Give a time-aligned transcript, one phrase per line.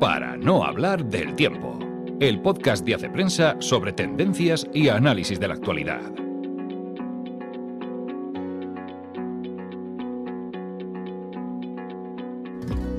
[0.00, 1.76] Para no hablar del tiempo,
[2.20, 6.00] el podcast de Hace Prensa sobre tendencias y análisis de la actualidad.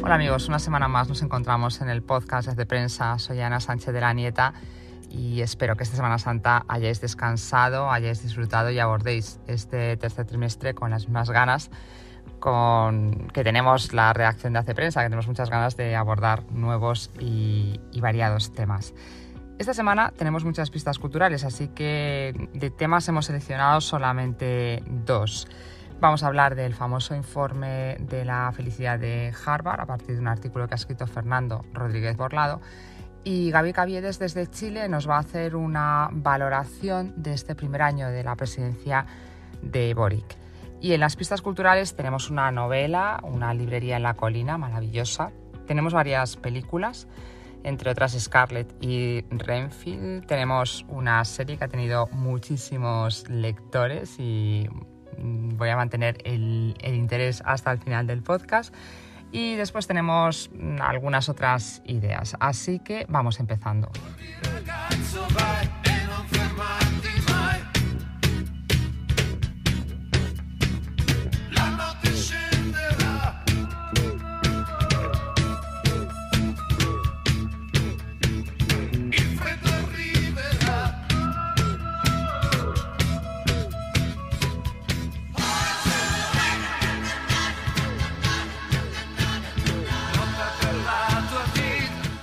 [0.03, 3.17] Hola amigos, una semana más nos encontramos en el podcast de prensa.
[3.17, 4.53] Soy Ana Sánchez de la Nieta
[5.09, 10.73] y espero que esta Semana Santa hayáis descansado, hayáis disfrutado y abordéis este tercer trimestre
[10.73, 11.71] con las mismas ganas
[12.39, 17.11] con que tenemos la reacción de Hace Prensa, que tenemos muchas ganas de abordar nuevos
[17.19, 18.93] y, y variados temas.
[19.57, 25.47] Esta semana tenemos muchas pistas culturales, así que de temas hemos seleccionado solamente dos.
[25.99, 30.29] Vamos a hablar del famoso informe de la felicidad de Harvard a partir de un
[30.29, 32.61] artículo que ha escrito Fernando Rodríguez Borlado.
[33.25, 38.07] Y Gaby Caviedes desde Chile nos va a hacer una valoración de este primer año
[38.07, 39.05] de la presidencia
[39.61, 40.37] de Boric.
[40.81, 45.31] Y en las pistas culturales tenemos una novela, una librería en la colina maravillosa.
[45.67, 47.07] Tenemos varias películas,
[47.63, 50.25] entre otras Scarlett y Renfield.
[50.25, 54.69] Tenemos una serie que ha tenido muchísimos lectores y
[55.17, 58.73] voy a mantener el, interés hasta el final del podcast.
[59.31, 60.49] Y después tenemos
[60.81, 62.35] algunas otras ideas.
[62.39, 63.91] Así que vamos empezando.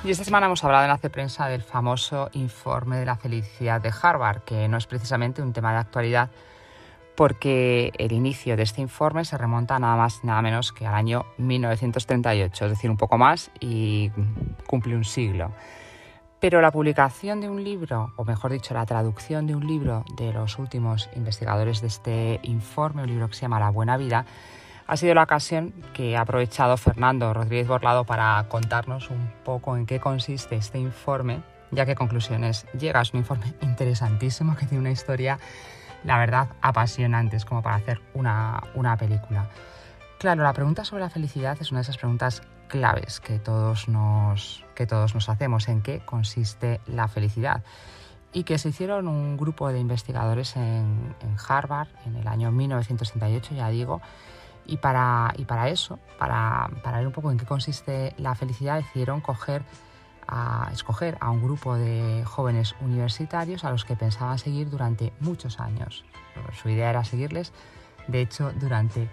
[0.06, 3.90] Y esta semana hemos hablado en Hace Prensa del famoso informe de la felicidad de
[4.00, 6.30] Harvard, que no es precisamente un tema de actualidad
[7.16, 11.26] porque el inicio de este informe se remonta nada más nada menos que al año
[11.38, 14.12] 1938, es decir, un poco más y
[14.68, 15.50] cumple un siglo.
[16.38, 20.32] Pero la publicación de un libro, o mejor dicho, la traducción de un libro de
[20.32, 24.24] los últimos investigadores de este informe, un libro que se llama La Buena Vida,
[24.86, 29.86] ha sido la ocasión que ha aprovechado Fernando Rodríguez Borlado para contarnos un poco en
[29.86, 33.00] qué consiste este informe, ya que conclusiones llega.
[33.00, 35.38] Es un informe interesantísimo que tiene una historia,
[36.04, 39.50] la verdad, apasionante, es como para hacer una, una película.
[40.18, 44.64] Claro, la pregunta sobre la felicidad es una de esas preguntas claves que todos nos,
[44.74, 45.68] que todos nos hacemos.
[45.68, 47.62] ¿En qué consiste la felicidad?
[48.36, 51.14] y que se hicieron un grupo de investigadores en,
[51.48, 54.02] Harvard en el año 1968, ya digo,
[54.66, 58.76] y para, y para eso, para, para, ver un poco en qué consiste la felicidad,
[58.76, 59.22] decidieron
[60.72, 66.04] escoger a un grupo de jóvenes universitarios a los que pensaban seguir durante muchos años.
[66.60, 67.52] Su idea era seguirles,
[68.08, 69.08] de hecho, durante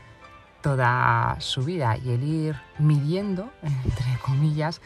[0.62, 4.82] toda su vida y el ir midiendo, entre comillas,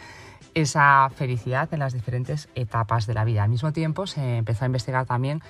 [0.53, 3.43] esa felicidad en las diferentes etapas de la vida.
[3.43, 5.41] Al mismo tiempo se empezó a investigar también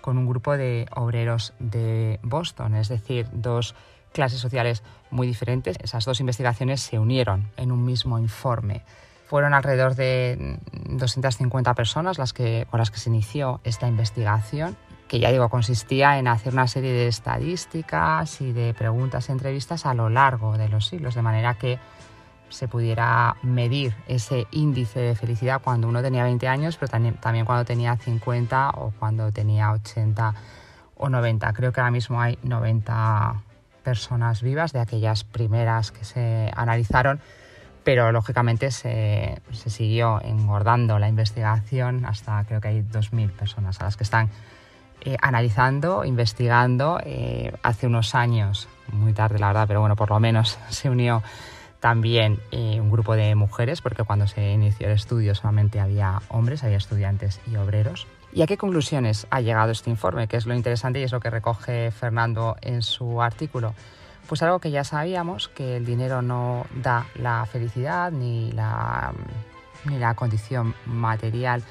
[0.00, 3.74] con un grupo de obreros de Boston, es decir, dos
[4.14, 5.76] clases sociales muy diferentes.
[5.82, 8.82] Esas dos investigaciones se unieron en un mismo informe.
[9.26, 14.76] Fueron alrededor de 250 personas las que, con las que se inició esta investigación,
[15.08, 19.84] que ya digo, consistía en hacer una serie de estadísticas y de preguntas y entrevistas
[19.84, 21.78] a lo largo de los siglos, de manera que
[22.48, 27.44] se pudiera medir ese índice de felicidad cuando uno tenía 20 años, pero también, también
[27.44, 30.34] cuando tenía 50 o cuando tenía 80
[30.96, 31.52] o 90.
[31.52, 33.42] Creo que ahora mismo hay 90
[33.84, 37.20] personas vivas de aquellas primeras que se analizaron,
[37.84, 43.96] pero lógicamente se, siguió engordando la investigación hasta creo que hay 2.000 personas a las
[43.96, 44.30] que están
[45.02, 46.98] eh, analizando, investigando.
[47.04, 51.22] Eh, hace unos años, muy tarde la verdad, pero bueno, por lo menos se unió
[51.78, 56.64] también eh, un grupo de mujeres, porque cuando se inició el estudio solamente había hombres,
[56.64, 58.06] había estudiantes y obreros.
[58.34, 60.26] ¿Y a qué conclusiones ha llegado este informe?
[60.26, 63.74] Que es lo interesante y es lo que recoge Fernando en su artículo.
[64.26, 69.12] Pues algo que ya sabíamos, que el dinero no da la felicidad ni la,
[70.16, 71.62] condición material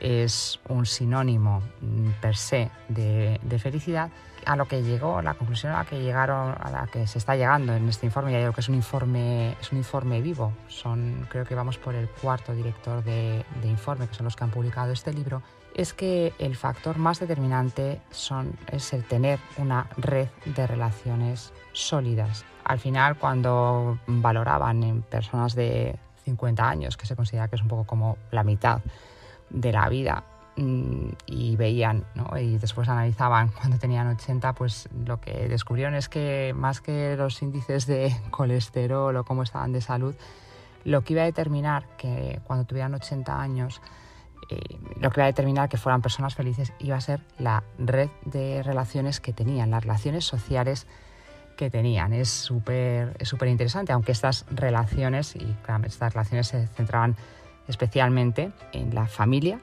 [0.00, 4.10] es un sinónimo mm, per se de, de, felicidad,
[4.46, 7.34] a lo que llegó, la conclusión a la que llegaron, a la que se está
[7.34, 11.26] llegando en este informe, ya digo que es un informe, es un informe vivo, son,
[11.28, 14.50] creo que vamos por el cuarto director de, de informe, que son los que han
[14.50, 15.42] publicado este libro,
[15.78, 22.44] es que el factor más determinante son, es el tener una red de relaciones sólidas.
[22.64, 27.68] Al final, cuando valoraban en personas de 50 años, que se considera que es un
[27.68, 28.80] poco como la mitad
[29.50, 30.24] de la vida,
[30.56, 32.36] mm, y veían, ¿no?
[32.36, 37.40] y después analizaban cuando tenían 80, pues lo que descubrieron es que más que los
[37.40, 40.16] índices de colesterol o cómo estaban de salud,
[40.82, 43.80] lo que iba a determinar que cuando tuvieran 80 años,
[44.50, 48.08] eh, lo que iba a determinar que fueran personas felices iba a ser la red
[48.24, 50.86] de relaciones que tenían, las relaciones sociales
[51.56, 52.12] que tenían.
[52.12, 55.54] Es súper es súper interesante, aunque estas relaciones, y
[55.84, 57.16] estas relaciones se centraban
[57.66, 59.60] especialmente en la familia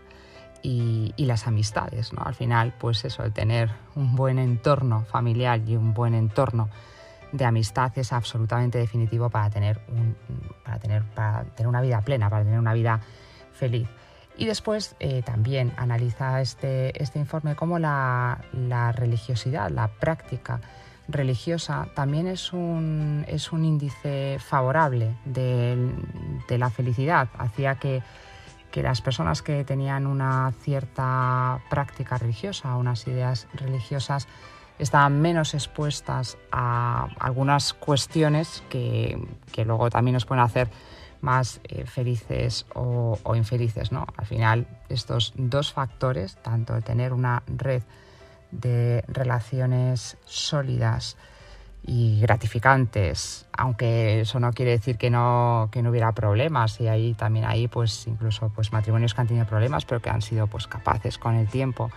[0.62, 2.14] y, las amistades.
[2.14, 2.22] ¿no?
[2.24, 6.70] Al final, pues eso, el tener un buen entorno familiar y un buen entorno
[7.32, 10.16] de amistad es absolutamente definitivo para tener, un,
[10.64, 13.00] para tener, para tener una vida plena, para tener una vida
[13.52, 13.88] feliz.
[14.38, 20.60] Y después eh, también analiza este, este informe cómo la, la, religiosidad, la práctica
[21.08, 25.78] religiosa también es un, es un índice favorable de,
[26.50, 27.30] de la felicidad.
[27.38, 28.02] Hacía que
[28.76, 34.28] que las personas que tenían una cierta práctica religiosa, unas ideas religiosas,
[34.80, 39.18] estaban menos expuestas a algunas cuestiones que,
[39.66, 40.68] luego también nos pueden hacer
[41.26, 43.92] más eh, felices o, infelices.
[43.92, 44.06] ¿no?
[44.16, 47.84] Al final, estos dos factores, tanto el tener una red
[48.52, 51.18] de relaciones sólidas,
[51.88, 57.14] y gratificantes, aunque eso no quiere decir que no, que no hubiera problemas y ahí
[57.14, 60.66] también hay pues incluso pues matrimonios que han tenido problemas pero que han sido pues
[60.66, 61.92] capaces con el tiempo.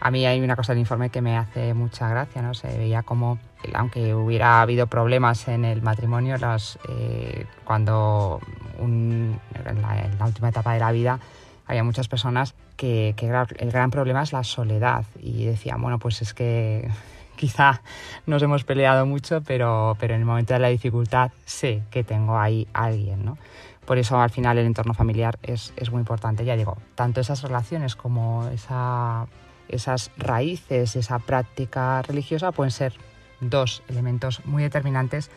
[0.00, 2.54] A mí hay una cosa del informe que me hace mucha gracia, ¿no?
[2.54, 3.38] Se veía como,
[3.74, 8.40] aunque hubiera habido problemas en el matrimonio, las, eh, cuando
[8.78, 9.38] en,
[10.18, 11.20] la, última etapa de la vida
[11.66, 16.22] había muchas personas que, que el gran problema es la soledad y decían, bueno, pues
[16.22, 16.88] es que
[17.36, 17.82] quizá
[18.26, 22.38] nos hemos peleado mucho, pero, pero en el momento de la dificultad sé que tengo
[22.38, 23.38] ahí a alguien, ¿no?
[23.86, 26.44] Por eso al final el entorno familiar es, es muy importante.
[26.44, 29.26] Ya digo, tanto esas relaciones como esa,
[29.66, 32.92] esas raíces, esa práctica religiosa pueden ser
[33.40, 35.30] dos elementos muy determinantes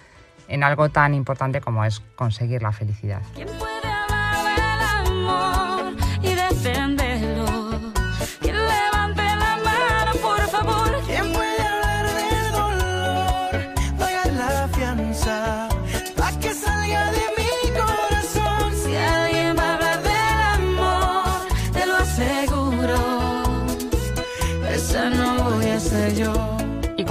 [0.51, 3.21] en algo tan importante como es conseguir la felicidad.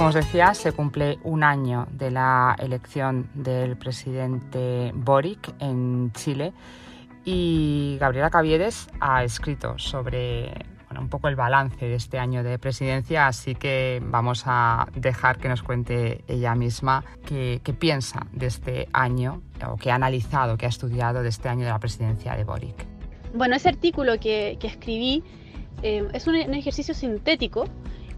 [0.01, 6.53] Como os decía, se cumple un año de la elección del presidente Boric en Chile
[7.23, 10.65] y Gabriela Caviedes ha escrito sobre
[10.99, 15.49] un poco el balance de este año de presidencia, así que vamos a dejar que
[15.49, 20.69] nos cuente ella misma qué, piensa de este año o qué ha analizado, qué ha
[20.69, 22.87] estudiado de este año de la presidencia de Boric.
[23.35, 25.23] Bueno, ese artículo que, escribí
[25.83, 27.65] eh, es un ejercicio sintético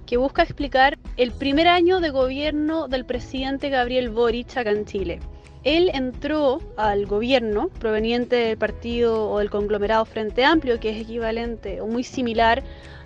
[0.06, 5.20] que busca explicar el primer año de gobierno del presidente Gabriel Boric acá en Chile.
[5.64, 11.80] Él entró al gobierno proveniente del partido o del conglomerado Frente Amplio, que es equivalente
[11.80, 12.64] o muy similar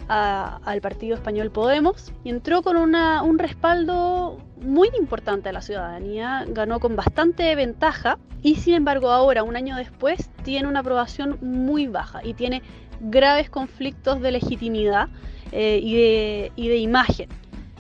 [0.08, 6.80] al partido español Podemos, y entró con un respaldo muy importante a la ciudadanía, ganó
[6.80, 12.22] con bastante ventaja y sin embargo ahora, un año después, tiene una aprobación muy baja
[12.24, 12.62] y tiene
[13.02, 15.10] graves conflictos de legitimidad
[15.52, 17.30] eh, y, de, y de imagen.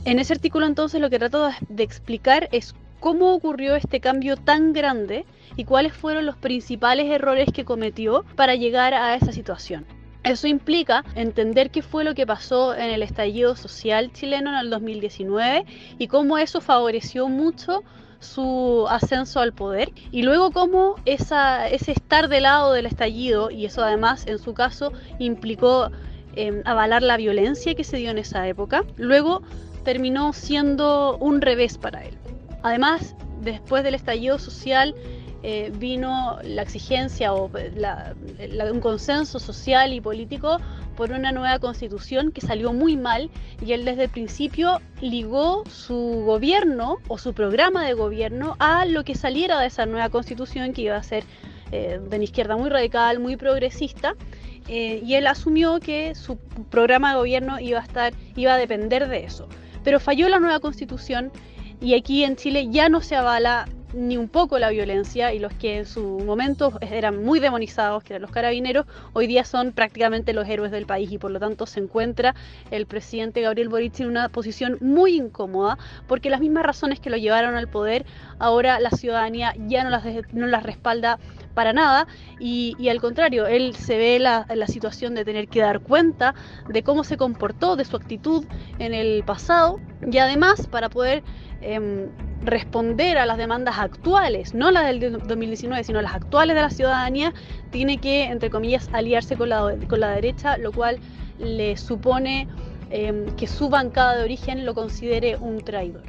[0.07, 4.71] En ese artículo entonces lo que trato de explicar es cómo ocurrió este cambio tan
[4.71, 5.25] grande
[5.57, 9.85] y cuáles fueron los principales errores que cometió para llegar a esa situación.
[10.23, 14.69] Eso implica entender qué fue lo que pasó en el estallido social chileno en el
[14.69, 15.65] 2019
[15.99, 17.83] y cómo eso favoreció mucho
[18.21, 23.65] su ascenso al poder y luego cómo esa, ese estar de lado del estallido y
[23.65, 25.91] eso además en su caso implicó
[26.39, 29.41] Em, avalar la violencia que se dio en esa época, luego
[29.87, 32.17] terminó siendo un revés para él.
[32.61, 34.93] Además, después del estallido social,
[35.43, 40.57] eh, vino la exigencia o un consenso social y político
[40.97, 43.29] por una nueva constitución que salió muy mal
[43.65, 49.05] y él desde el principio ligó su gobierno o su programa de gobierno a lo
[49.05, 51.23] que saliera de esa nueva constitución que iba a ser
[51.71, 54.15] eh, de una izquierda muy radical, muy progresista
[54.67, 56.37] eh, y él asumió que su
[56.69, 59.47] programa de gobierno iba a estar, iba a depender de eso.
[59.87, 61.31] Pero falló la nueva constitución
[61.79, 65.53] y aquí en Chile ya no se avala ni un poco la violencia y los
[65.53, 70.33] que en su momento eran muy demonizados, que eran los carabineros, hoy día son prácticamente
[70.33, 72.35] los héroes del país y por lo tanto se encuentra
[72.69, 77.15] el presidente Gabriel Boric en una posición muy incómoda porque las mismas razones que lo
[77.15, 78.05] llevaron al poder,
[78.39, 80.03] ahora la ciudadanía ya no las,
[80.33, 81.17] no las respalda
[81.57, 82.05] para nada
[82.39, 86.35] y, al contrario, él se ve la, la situación de tener que dar cuenta
[86.69, 88.45] de cómo se comportó, de su actitud
[88.77, 91.23] en el pasado y además para poder
[91.61, 92.09] em,
[92.43, 97.33] responder a las demandas actuales, no las del 2019, sino las actuales de la ciudadanía,
[97.71, 100.99] tiene que, entre comillas, aliarse con la, con la derecha, lo cual
[101.39, 102.47] le supone
[102.91, 106.03] em, que su bancada de origen lo considere un traidor.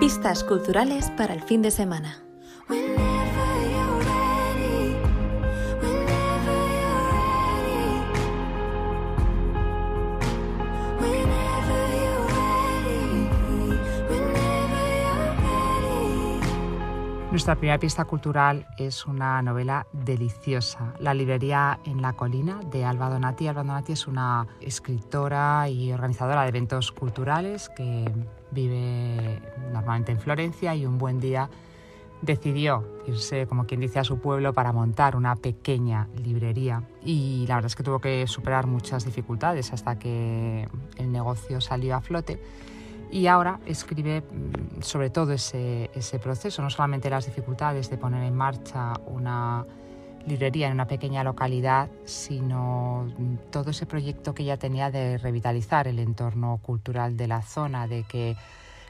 [0.00, 2.24] Pistas culturales para el fin de semana.
[17.30, 23.10] Nuestra primera pista cultural es una novela deliciosa, La librería en la colina de Alba
[23.10, 23.46] Donati.
[23.48, 28.10] Alba Donati es una escritora y organizadora de eventos culturales que
[28.50, 29.40] vive
[29.72, 31.48] normalmente en Florencia y un buen día
[32.22, 36.82] decidió irse, como quien dice, a su pueblo para montar una pequeña librería.
[37.02, 41.96] Y la verdad es que tuvo que superar muchas dificultades hasta que el negocio salió
[41.96, 42.40] a flote.
[43.10, 48.22] Y ahora escribe mm, sobre todo ese, ese, proceso, no solamente las dificultades de poner
[48.24, 49.66] en marcha una
[50.26, 53.12] librería en una pequeña localidad, sino
[53.50, 58.04] todo ese proyecto que ella tenía de revitalizar el entorno cultural de la zona, de
[58.04, 58.36] que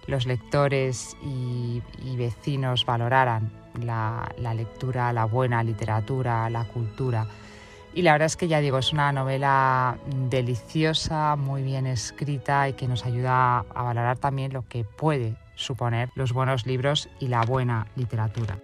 [0.07, 7.27] los lectores y, y vecinos valoraran la, la lectura, la buena literatura, la cultura.
[7.93, 9.99] Y la verdad es que ya digo, es una novela
[10.31, 16.11] deliciosa, muy bien escrita y que nos ayuda a valorar también lo que puede suponer
[16.15, 18.59] los buenos libros y la buena literatura.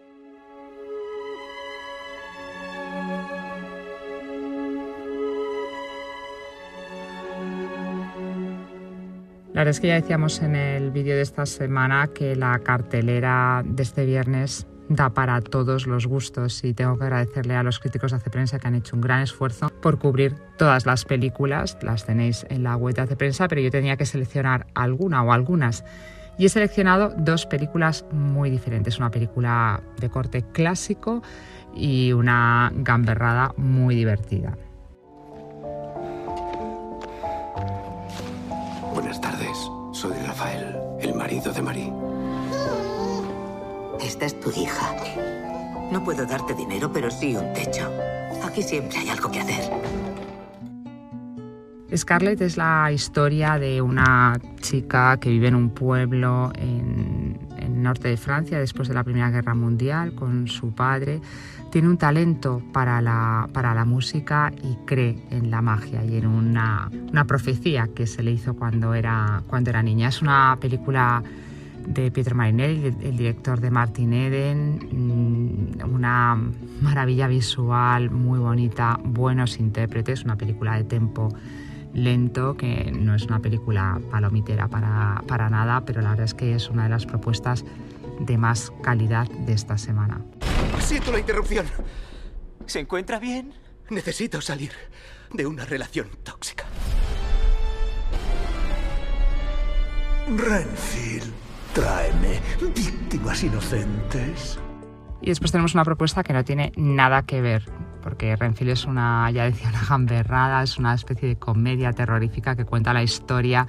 [9.56, 13.62] La verdad es que ya decíamos en el vídeo de esta semana que la cartelera
[13.64, 18.10] de este viernes da para todos los gustos y tengo que agradecerle a los críticos
[18.10, 22.04] de Hace Prensa que han hecho un gran esfuerzo por cubrir todas las películas, las
[22.04, 25.86] tenéis en la web de Hace Prensa, pero yo tenía que seleccionar alguna o algunas.
[26.36, 31.22] Y he seleccionado dos películas muy diferentes, una película de corte clásico
[31.74, 34.58] y una gamberrada muy divertida.
[41.56, 41.92] De Marie.
[44.00, 44.94] Esta es tu hija.
[45.90, 47.90] No puedo darte dinero, pero sí un techo.
[48.44, 49.70] Aquí siempre hay algo que hacer.
[51.94, 58.08] Scarlett es la historia de una chica que vive en un pueblo en, el norte
[58.08, 61.20] de Francia después de la Primera Guerra Mundial con su padre.
[61.70, 66.26] Tiene un talento para la, para la música y cree en la magia y en
[66.26, 70.08] una, una profecía que se le hizo cuando era, cuando era niña.
[70.08, 71.22] Es una película
[71.86, 76.36] de Pietro Marinelli, el, director de Martin Eden, mm, una
[76.80, 81.28] maravilla visual muy bonita, buenos intérpretes, una película de tempo
[81.94, 86.54] lento, que no es una película palomitera para, para nada, pero la verdad es que
[86.54, 87.64] es una de las propuestas
[88.20, 90.20] de más calidad de esta semana.
[90.80, 91.66] Siento la interrupción.
[92.66, 93.52] ¿Se encuentra bien?
[93.90, 94.72] Necesito salir
[95.32, 96.64] de una relación tóxica.
[100.28, 101.45] Renfield.
[101.76, 102.40] Tráeme
[102.74, 104.58] víctimas inocentes.
[105.20, 107.70] Y después tenemos una propuesta que no tiene nada que ver,
[108.02, 112.64] porque Renfield es una, ya decía, una gamberrada, es una especie de comedia terrorífica que
[112.64, 113.66] cuenta la historia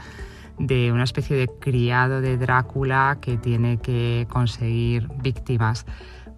[0.57, 5.85] de una especie de criado de Drácula que tiene que conseguir víctimas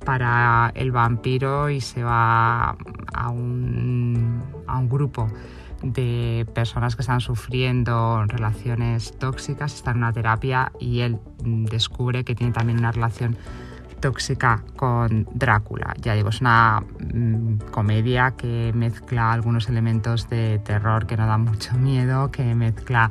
[0.05, 2.75] para el vampiro y se va
[3.13, 5.29] a un, a un grupo
[5.83, 12.35] de personas que están sufriendo relaciones tóxicas, está en una terapia y él descubre que
[12.35, 13.37] tiene también una relación
[13.99, 15.93] tóxica con Drácula.
[16.01, 16.81] Ya digo, es una
[17.13, 23.09] mm, comedia que mezcla algunos elementos de terror que no dan mucho miedo, que mezcla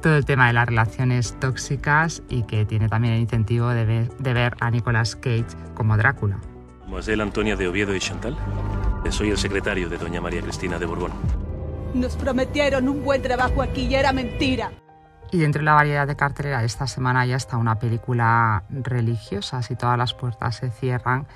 [0.00, 4.16] todo el tema de las relaciones tóxicas y que tiene también el incentivo de ver,
[4.16, 6.38] de ver a Nicolas Cage como Drácula.
[6.80, 8.36] Mademoiselle Antonia de Oviedo y Chantal.
[9.10, 11.12] Soy el secretario de Doña María Cristina de Borbón.
[11.94, 14.72] Nos prometieron un buen trabajo aquí y era mentira.
[15.32, 19.62] Y dentro de la variedad de cartelera de esta semana ya está una película religiosa,
[19.62, 21.26] si todas las puertas se cierran,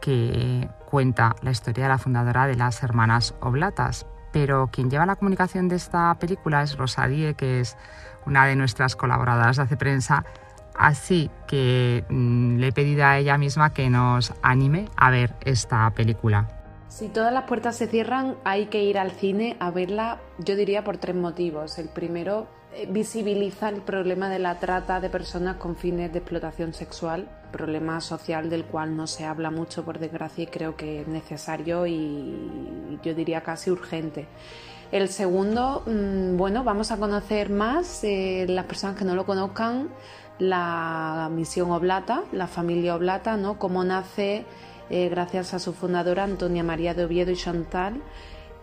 [0.00, 4.06] que cuenta la historia de la fundadora de las hermanas Oblatas.
[4.32, 7.76] Pero quien lleva la comunicación de esta película es Rosadie, que es
[8.26, 10.24] una de nuestras colaboradoras de Hace Prensa.
[10.74, 15.90] Así que mm, le he pedido a ella misma que nos anime a ver esta
[15.90, 16.48] película.
[16.88, 20.82] Si todas las puertas se cierran, hay que ir al cine a verla, yo diría
[20.82, 21.78] por tres motivos.
[21.78, 26.72] El primero, eh, visibiliza el problema de la trata de personas con fines de explotación
[26.72, 31.08] sexual, problema social del cual no se habla mucho por desgracia y creo que es
[31.08, 34.26] necesario y yo diría casi urgente.
[34.92, 39.88] El segundo, mm, bueno, vamos a conocer más, eh, las personas que no lo conozcan,
[40.40, 43.58] la misión Oblata, la familia Oblata, ¿no?
[43.58, 44.46] Cómo nace
[44.88, 48.02] eh, gracias a su fundadora Antonia María de Oviedo y Chantal,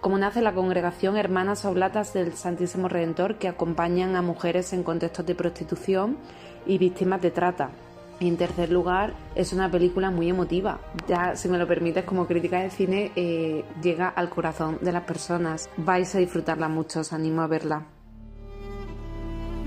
[0.01, 5.25] como nace la congregación Hermanas Oblatas del Santísimo Redentor que acompañan a mujeres en contextos
[5.25, 6.17] de prostitución
[6.65, 7.71] y víctimas de trata.
[8.19, 10.79] Y en tercer lugar, es una película muy emotiva.
[11.07, 15.03] Ya, si me lo permites, como crítica de cine, eh, llega al corazón de las
[15.03, 15.69] personas.
[15.77, 17.85] Vais a disfrutarla mucho, os animo a verla.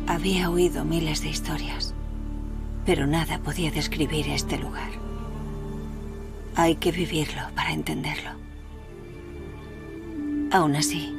[0.09, 1.95] Había oído miles de historias,
[2.85, 4.91] pero nada podía describir este lugar.
[6.57, 8.31] Hay que vivirlo para entenderlo.
[10.51, 11.15] Aún así,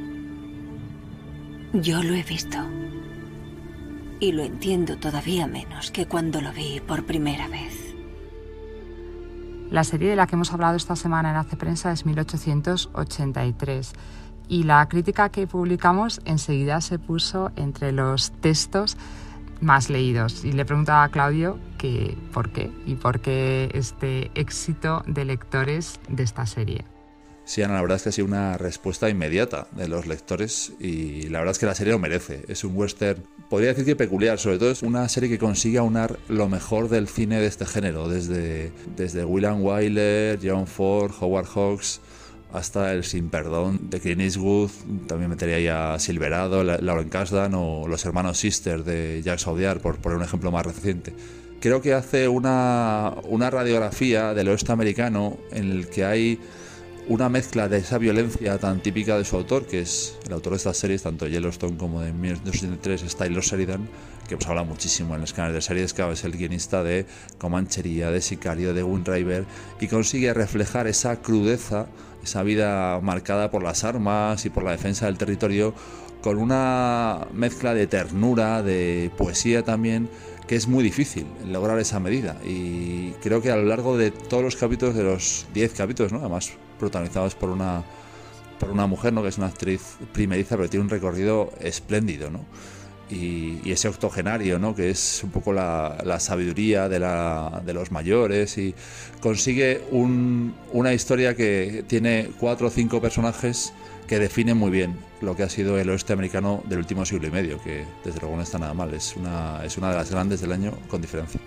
[1.72, 2.58] yo lo he visto.
[4.22, 7.92] Y lo entiendo todavía menos que cuando lo vi por primera vez.
[9.68, 13.92] La serie de la que hemos hablado esta semana en Hace Prensa es 1883
[14.46, 18.96] y la crítica que publicamos enseguida se puso entre los textos
[19.60, 20.44] más leídos.
[20.44, 25.98] Y le preguntaba a Claudio que por qué y por qué este éxito de lectores
[26.08, 26.84] de esta serie.
[27.44, 31.28] Sí, Ana, la verdad es que ha sido una respuesta inmediata de los lectores y
[31.28, 32.44] la verdad es que la serie lo merece.
[32.48, 36.18] Es un western, podría decir que peculiar, sobre todo es una serie que consigue aunar
[36.28, 42.00] lo mejor del cine de este género, desde, desde William Wyler, John Ford, Howard Hawks,
[42.52, 44.70] hasta el Sin Perdón de Clint Eastwood,
[45.06, 49.96] también metería ahí a Silverado, Lauren Kasdan o los hermanos Sister de Jacques Audiard, por
[49.96, 51.12] poner un ejemplo más reciente.
[51.60, 56.40] Creo que hace una, una radiografía del oeste americano en el que hay
[57.08, 60.56] una mezcla de esa violencia tan típica de su autor, que es el autor de
[60.58, 63.88] estas series, tanto Yellowstone como de 1983, es Taylor Sheridan,
[64.28, 67.06] que hemos hablado muchísimo en los canales de series, que es el guionista de
[67.38, 69.46] Comanchería, de Sicario, de Wind River,
[69.80, 71.86] y consigue reflejar esa crudeza
[72.22, 75.74] esa vida marcada por las armas y por la defensa del territorio,
[76.22, 80.08] con una mezcla de ternura, de poesía también,
[80.46, 82.36] que es muy difícil lograr esa medida.
[82.44, 86.20] Y creo que a lo largo de todos los capítulos, de los 10 capítulos, ¿no?
[86.20, 87.84] además protagonizados por una,
[88.58, 89.22] por una mujer, ¿no?
[89.22, 92.28] que es una actriz primeriza, pero tiene un recorrido espléndido.
[92.28, 92.40] ¿no?
[93.12, 94.74] y, ese octogenario, ¿no?
[94.74, 98.74] que es un poco la, sabiduría de, la, de, los mayores y
[99.20, 103.72] consigue una historia que tiene cuatro o cinco personajes
[104.08, 107.30] que definen muy bien lo que ha sido el oeste americano del último siglo y
[107.30, 110.40] medio, que desde luego no está nada mal, es una, es una de las grandes
[110.40, 111.40] del año con diferencia.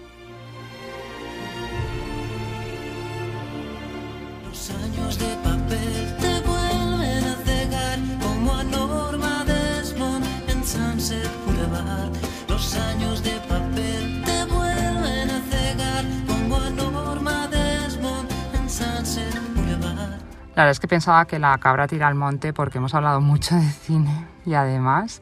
[20.56, 23.56] La verdad es que pensaba que la cabra tira al monte porque hemos hablado mucho
[23.56, 25.22] de cine y además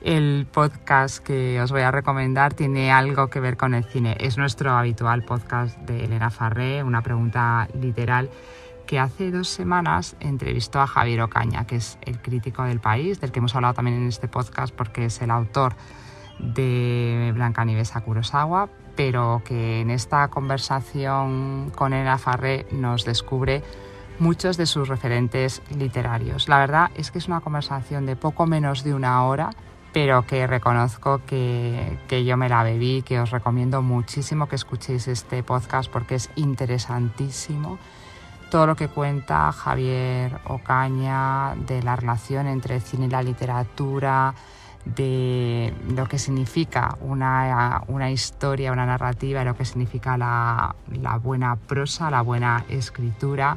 [0.00, 4.16] el podcast que os voy a recomendar tiene algo que ver con el cine.
[4.18, 8.30] Es nuestro habitual podcast de Elena Farré, una pregunta literal
[8.92, 13.32] que hace dos semanas entrevistó a Javier Ocaña, que es el crítico del país, del
[13.32, 15.76] que hemos hablado también en este podcast porque es el autor
[16.38, 23.62] de Blancanieves a Kurosawa, pero que en esta conversación con Elena Farré nos descubre
[24.18, 26.46] muchos de sus referentes literarios.
[26.50, 29.52] La verdad es que es una conversación de poco menos de una hora,
[29.94, 35.08] pero que reconozco que, que, yo me la bebí, que os recomiendo muchísimo que escuchéis
[35.08, 37.78] este podcast porque es interesantísimo.
[38.52, 44.34] Todo lo que cuenta Javier Ocaña de la relación entre el cine y la literatura,
[44.84, 51.56] de lo que significa una, una historia, una narrativa, lo que significa la, la buena
[51.56, 53.56] prosa, la buena escritura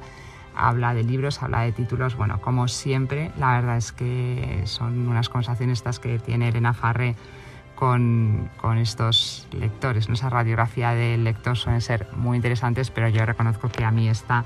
[0.56, 5.28] habla de libros, habla de títulos, bueno, como siempre, la verdad es que son unas
[5.28, 7.18] conversaciones estas que tiene Elena Farré
[7.76, 10.08] con, con, estos lectores.
[10.08, 14.46] Esa radiografía del lector suelen ser muy interesantes, pero yo reconozco que a mí esta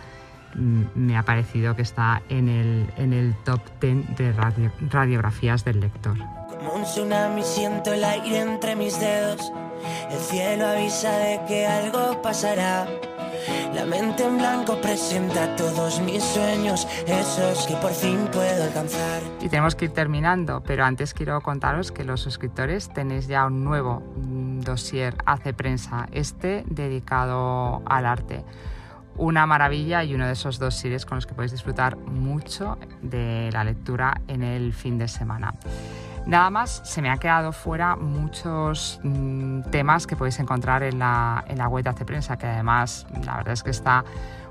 [0.55, 4.33] me ha parecido que está en el, en el top 10 de
[4.89, 6.17] radiografías del lector.
[6.49, 9.51] Como un tsunami siento el aire entre mis dedos,
[10.11, 12.87] el cielo avisa de que algo pasará.
[13.73, 19.21] La mente en blanco presenta todos mis sueños, esos que por fin puedo alcanzar.
[19.41, 23.63] Y tenemos que ir terminando, pero antes quiero contaros que los suscriptores tenéis ya un
[23.63, 28.43] nuevo mm, dossier Hace Prensa, este dedicado al arte.
[29.17, 33.49] Una maravilla y uno de esos dos series con los que podéis disfrutar mucho de
[33.51, 35.53] la lectura en el fin de semana.
[36.25, 41.43] Nada más, se me han quedado fuera muchos mm, temas que podéis encontrar en la,
[41.47, 44.03] en la web de Hace Prensa, que además la verdad es que está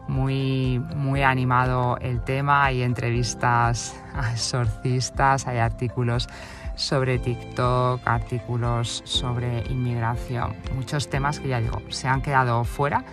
[0.09, 6.29] muy, muy animado el tema, hay entrevistas a exorcistas, hay artículos
[6.75, 13.05] sobre TikTok, artículos sobre inmigración, muchos temas que ya digo, se han quedado fuera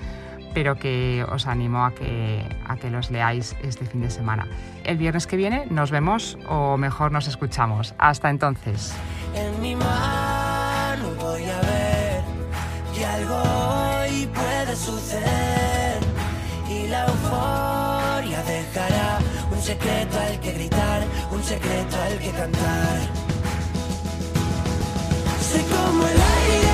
[0.55, 4.47] pero que os animo a que, a que los leáis este fin de semana.
[4.85, 7.93] El viernes que viene nos vemos o mejor nos escuchamos.
[7.97, 8.95] Hasta entonces.
[9.35, 12.23] En mi mano voy a ver
[12.95, 15.99] que algo hoy puede suceder
[16.69, 19.19] y la euforia dejará
[19.51, 22.97] un secreto al que gritar, un secreto al que cantar.
[25.41, 26.64] Sé como el aire